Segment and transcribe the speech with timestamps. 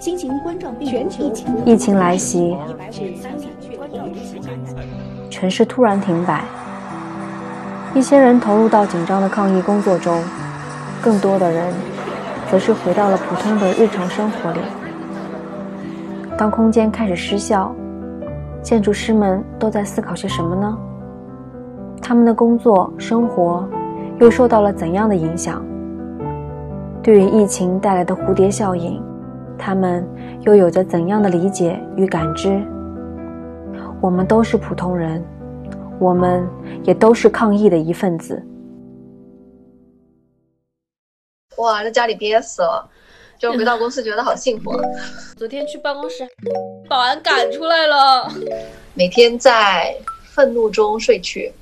[0.00, 2.56] 新型冠状病毒疫情疫情来袭，
[5.28, 6.42] 城市突然停摆，
[7.94, 10.18] 一些人投入到紧张的抗疫工作中，
[11.02, 11.70] 更多的人
[12.50, 14.60] 则是回到了普通的日常生活里。
[16.38, 17.70] 当空间开始失效，
[18.62, 20.78] 建筑师们都在思考些什么呢？
[22.00, 23.68] 他们的工作生活
[24.18, 25.62] 又受到了怎样的影响？
[27.02, 28.98] 对于疫情带来的蝴蝶效应，
[29.60, 30.08] 他们
[30.42, 32.60] 又有着怎样的理解与感知？
[34.00, 35.22] 我们都是普通人，
[36.00, 36.48] 我们
[36.84, 38.42] 也都是抗疫的一份子。
[41.58, 42.88] 哇，在家里憋死了，
[43.38, 44.72] 就回到公司觉得好幸福。
[45.36, 46.26] 昨天去办公室，
[46.88, 48.32] 保安赶出来了。
[48.94, 51.52] 每天在愤怒中睡去，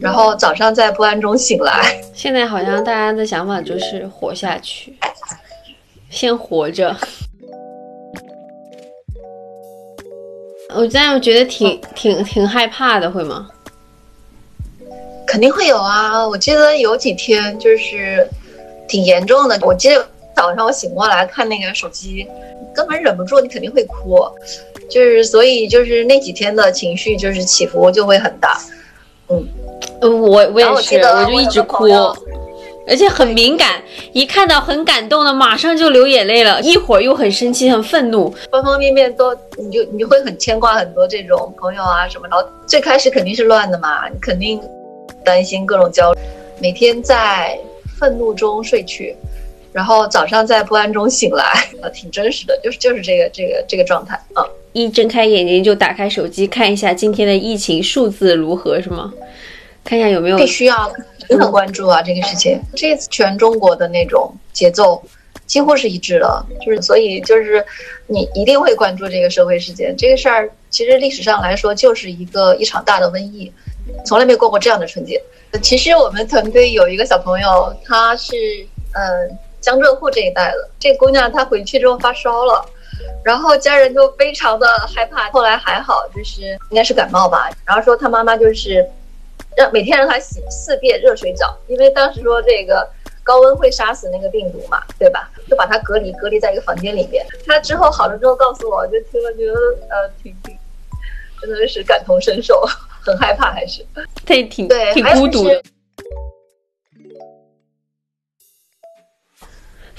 [0.00, 2.00] 然后早上在不安中醒来。
[2.14, 4.96] 现在好像大家的想法就是活下去，
[6.08, 6.96] 先活着。
[10.74, 13.48] 我这样觉得挺挺挺害怕的，会吗？
[15.26, 16.28] 肯定会有啊！
[16.28, 18.28] 我记得有几天就是
[18.86, 19.58] 挺严重的。
[19.62, 22.26] 我记得早上我醒过来看那个手机，
[22.74, 24.20] 根本忍不住，你肯定会哭。
[24.90, 28.60] 就是所以就是那几天的情绪就是起伏就会很大。
[29.28, 29.48] 嗯，
[30.02, 31.86] 呃，我我也是，我就一直哭。
[32.86, 36.60] 而且很敏感，一看到很感动的，马上就流眼泪了。
[36.62, 42.26] 一会儿又很生气、很愤怒，方方面面都，你就你就会很牵挂很多这种朋友啊什么。
[42.28, 44.60] 然后最开始肯定是乱的嘛，你肯定
[45.24, 46.20] 担心各种焦虑，
[46.60, 47.56] 每天在
[47.98, 49.14] 愤怒中睡去，
[49.72, 51.44] 然后早上在不安中醒来，
[51.80, 54.44] 啊， 挺真实的，就是就是这个这个这个状态啊。
[54.72, 59.12] 一睁开眼睛就打开手机看一下今天的疫情数字如何，是吗？
[59.84, 60.92] 看一下有没有必须要。
[61.28, 65.02] 很关注啊，这个事情，这次全中国的那种节奏
[65.46, 67.64] 几乎是一致的，就是所以就是
[68.06, 69.94] 你一定会关注这个社会事件。
[69.96, 73.52] 这个事儿其实历史上来说就是一个一场大的瘟疫，
[74.04, 75.22] 从来没过过这样的春节。
[75.62, 78.34] 其实我们团队有一个小朋友，他是
[78.94, 79.28] 呃
[79.60, 82.64] 江浙沪这一带的，这姑娘她回去之后发烧了，
[83.22, 88.88] 然后家人就非常的害怕，后来还好，就是应该是感冒吧，然后说她妈妈就是。
[89.56, 92.88] 让每天让他洗四遍热水澡，因为当时说这个
[93.22, 95.30] 高温会杀死那个病毒嘛，对吧？
[95.48, 97.26] 就把他隔离，隔离在一个房间里面。
[97.46, 99.54] 他之后好了之后告诉我，就听了觉得
[99.88, 100.56] 呃挺挺，
[101.40, 102.62] 真的是感同身受，
[103.04, 103.84] 很害怕还是？
[104.26, 105.62] 他也挺对，挺孤独的。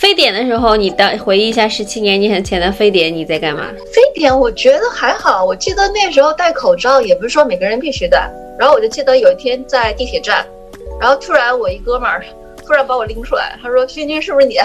[0.00, 3.66] 非典的时候，你的回忆一下十七年年前的非典，你在干嘛？
[3.92, 8.30] 非典我觉得还好，我记得那时候戴口罩，也不是说每个人必须戴。
[8.58, 10.46] 然后我就记得有一天在地铁站，
[10.98, 12.24] 然后突然我一哥们儿
[12.66, 14.56] 突然把我拎出来，他说：“勋君是不是你？”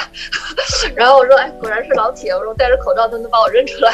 [0.95, 3.93] 然后我说：“哎，果然是老铁。”我说：“戴着口罩都能把我认出来。”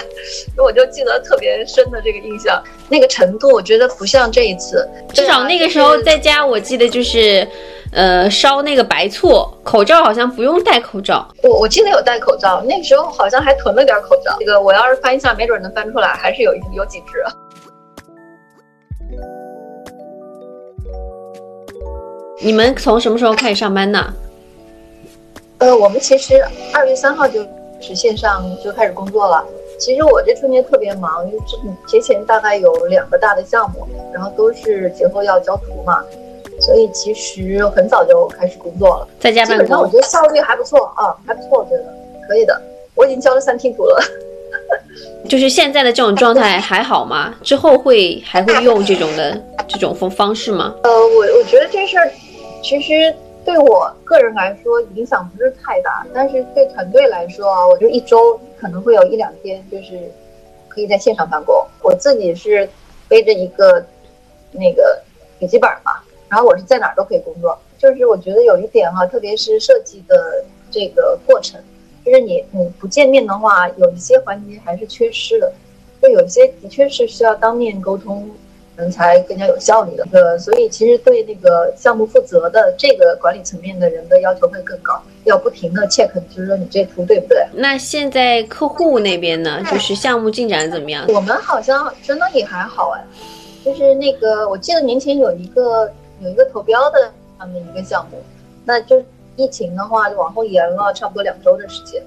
[0.63, 4.87] 我就记得特别深的这个印象，那个程度我觉得不像这一次。
[5.11, 7.47] 至少那个时候在家，我记得就是。
[7.93, 11.27] 呃，烧那个白醋，口罩好像不用戴口罩。
[11.43, 14.35] 我我记得有戴口罩，那个时候好像还囤了点口罩。
[14.39, 17.23] 这个我要是翻一下，没准能翻出来，还是有有几只。
[22.41, 24.13] 你们从什么时候开始上班呢？
[25.57, 26.41] 呃，我们其实
[26.73, 27.45] 二月三号就
[27.81, 29.45] 是线上就开始工作了。
[29.77, 31.39] 其实我这春节特别忙，因为
[31.85, 36.01] 节前大概有两个大的项目，然后都是节后要交图嘛。
[36.61, 39.65] 所以其实很早就开始工作了，在家办公。
[39.65, 41.83] 基本上我觉得效率还不错啊，还不错，我觉得
[42.27, 42.61] 可以的。
[42.95, 44.01] 我已经交了三梯图了。
[45.27, 47.33] 就是现在的这种状态还好吗？
[47.41, 50.75] 之后会还会用这种的这种方方式吗？
[50.83, 52.11] 呃，我我觉得这事儿
[52.61, 53.13] 其实
[53.43, 60.11] 对我个人来说影响不是太大，但是对团队来说啊，我就一周可能会有一两天就是
[60.67, 61.65] 可以在线上办公。
[61.81, 62.69] 我自己是
[63.07, 63.83] 背着一个
[64.51, 65.01] 那个
[65.39, 65.93] 笔记本嘛。
[66.31, 71.59] 然后我是在哪儿都可以工作，就是我觉得有一点哈，特别是设计的这个过程，
[72.05, 75.51] 就是你你不见面的话，有一些环节还是缺失的，
[76.01, 78.31] 就有一些的确是需要当面沟通，
[78.77, 80.07] 嗯，才更加有效率的。
[80.13, 87.45] 呃，所以其实对那个项目负责的这个管理层面的人的要求会更高，要不停的 check，就是说你这图对不对？
[87.51, 91.05] 那现在客户那边呢，就是项目进展怎么样？
[91.09, 93.03] 我们好像真的也还好哎，
[93.65, 95.91] 就是那个我记得年前有一个。
[96.21, 98.21] 有一个投标的他们一个项目，
[98.63, 99.03] 那就
[99.35, 102.01] 疫情的话就往后延了差不多两周的时间。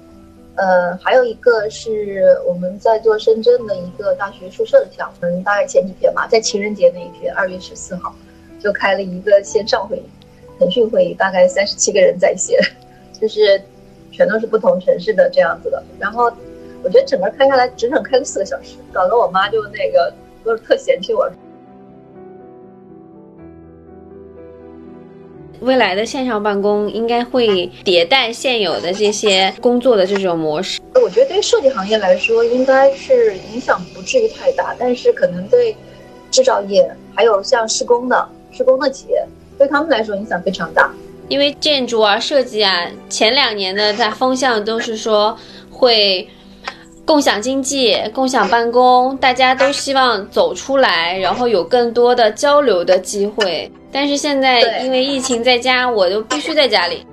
[0.55, 8.15] 呃，还有一个是我们在做深圳的一个大学宿舍的项目，大概前几天吧，在情人节那一天，二月十四号，
[8.57, 10.03] 就开了一个线上会议，
[10.57, 12.57] 腾讯会议，大概三十七个人在线，
[13.19, 13.61] 就是
[14.13, 15.83] 全都是不同城市的这样子的。
[15.99, 16.31] 然后
[16.83, 20.13] 我觉得整个开下来整整开了四个小时，搞得我妈就那个
[20.45, 21.29] 都是特嫌弃我。
[25.61, 30.79] 未来的线上办公应该会迭代现有的这些工作的这种模式。
[30.95, 35.75] 我觉得对设计行业来说，应该是影响不至于太大，但是可能对
[36.31, 39.25] 制造业还有像施工的施工的企业，
[39.57, 40.91] 对他们来说影响非常大。
[41.27, 45.35] 因为建筑啊、设计啊，前两年的大风向都是说
[45.71, 46.27] 会
[47.05, 53.71] 共享经济、共享办公，大家都希望走出来，然后有更多的交流的机会。
[53.91, 57.05] 但是现在因为疫情在家，我就必须在家里。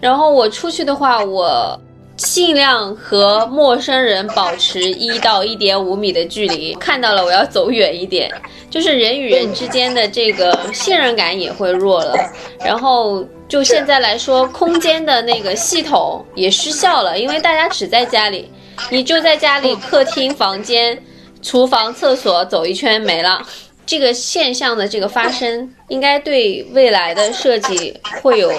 [0.00, 1.78] 然后我出去的话，我
[2.16, 6.72] 尽量和陌生人保持一到一点五米的距离。
[6.74, 8.30] 看到了，我要走远一点。
[8.70, 12.14] 就是人与人之间的这个信任感也会弱了。
[12.64, 18.50] 然后就现在来说，空间的那个系统也失效了，因为大家只在家里，
[18.90, 21.00] 你就在家里客厅、房间、
[21.40, 23.42] 厨房、厕所走一圈没了。
[23.84, 28.50] 这个现象的这个发生，应该对未来的设计会有，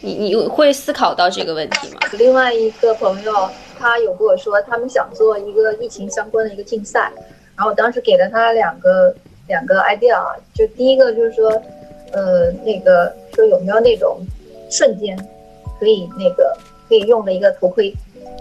[0.00, 2.00] 你你会思考到这个问题吗？
[2.12, 7.12] 另外一个朋友他有跟我说，他们想做一个疫情相关的一个竞赛，
[7.54, 9.14] 然后我当时给了他两个
[9.48, 11.50] 两个 idea 啊，就第一个就是说，
[12.12, 14.18] 呃，那个说有没有那种
[14.70, 15.14] 瞬间
[15.78, 16.56] 可以那个
[16.88, 17.94] 可以用的一个头盔，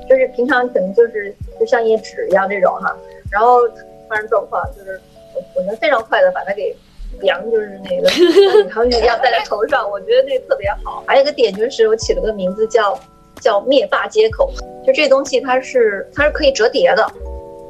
[0.10, 2.98] 就是平常可能就是就像一页纸一样这种哈，
[3.32, 3.60] 然后
[4.10, 5.00] 发生状况就是。
[5.36, 6.76] 我我能非常快的把它给，
[7.22, 11.04] 扬，就是那个像宇航员一样戴在头上，我觉得那特别好。
[11.06, 13.00] 还有一个点就是我起了个名字叫
[13.40, 14.52] 叫灭霸接口，
[14.84, 17.08] 就这东西它是它是可以折叠的，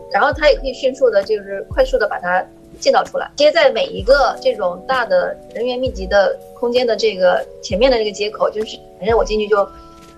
[0.09, 2.41] 然后它也可以迅速的，就是快速的把它
[2.79, 9.67] 建造出来，接在每一个这种大的人员密集的空间的这个前面的这个接口，就是反正我进去就。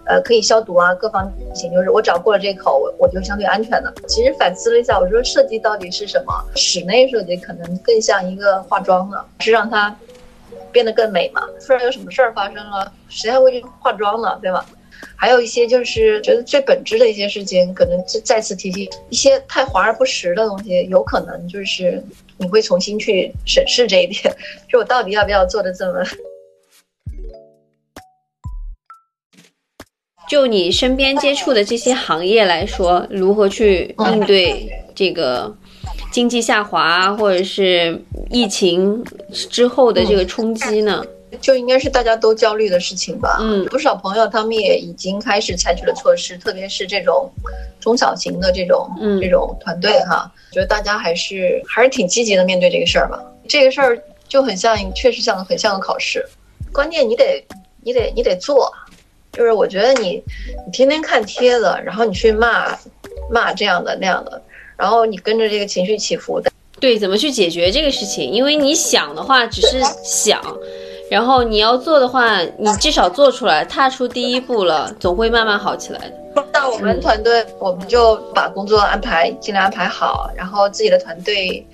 [0.06, 3.94] 呃，可以消毒啊，各方面就是我只要过了这口，我我就相对安全的。
[4.08, 6.34] 其实反思了一下，我说设计到底是什么？
[6.56, 9.96] 室内设计可能更像一个化妆了，是让它
[10.72, 11.42] 变得更美嘛。
[11.66, 14.38] 突然有什么事儿发生了，谁还会去化妆呢？
[14.42, 14.66] 对吧？
[15.16, 22.04] 还有一些就是觉得最本质的一些事情，可能再再次提醒一些太华而不实的东西，有可能就是
[22.38, 24.34] 你会重新去审视这一点，
[24.68, 26.04] 就我到底要不要做的这么。
[30.32, 35.54] 就你身边接触的这些行业来说，如何去应对这个
[36.10, 41.04] 经济下滑或者是疫情之后的这个冲击呢？
[41.42, 43.40] 就应该是大家都焦虑的事情吧。
[43.42, 47.30] 嗯，不少朋友他们也已经开始采取了措施，特别是这种
[47.82, 48.90] 中小型的这种
[49.20, 53.22] 这种团队哈，觉得大家还是还是挺积极的面对这个事儿吧。
[53.50, 56.26] 这个事儿就很像，确实像很像个考试，
[56.72, 57.46] 关键你得
[57.84, 58.72] 你得你得做。
[59.34, 60.22] 就是我觉得你，
[60.66, 62.78] 你天天看帖子，然后你去骂，
[63.30, 64.42] 骂这样的那样的，
[64.76, 66.52] 然后你跟着这个情绪起伏的。
[66.80, 68.30] 对，怎么去解决这个事情？
[68.30, 70.42] 因为你想的话只是想，
[71.10, 76.46] 然后你要做的话，你至少做出来，踏出第一步了，总会慢慢好起来的。
[76.54, 81.66] 那我们团队，我们就把工作安排尽量安排好，然后自己的团队。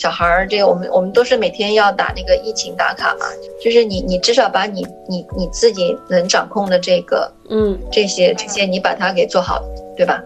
[0.00, 3.26] 小孩儿，这个我们我们都是每天要打那个疫情打卡嘛，
[3.62, 9.62] 就是你你至少把你你你自己能掌控的这个嗯这些这些你把它给做好，
[9.94, 10.18] 对吧？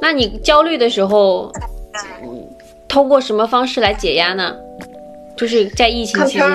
[0.00, 1.52] 那你焦虑的时候，
[2.88, 4.56] 通过什么方式来解压呢？
[5.36, 6.50] 就是在疫情期间，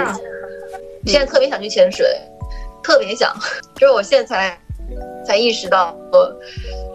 [1.06, 2.18] 现在特别想去潜水，
[2.84, 3.32] 特别想，
[3.76, 4.60] 就是我现在才
[5.26, 5.96] 才意识到。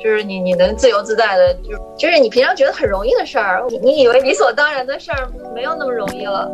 [0.00, 6.48] 就是你，你能自由自在的，就就是你平常觉得很容易的事儿，你你以为理所当然的事儿，没有那么容易了。